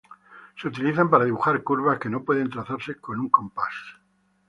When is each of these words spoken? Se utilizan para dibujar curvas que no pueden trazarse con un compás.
Se 0.59 0.67
utilizan 0.67 1.11
para 1.11 1.25
dibujar 1.25 1.61
curvas 1.61 1.99
que 1.99 2.09
no 2.09 2.23
pueden 2.23 2.49
trazarse 2.49 2.95
con 2.95 3.19
un 3.19 3.29
compás. 3.29 3.71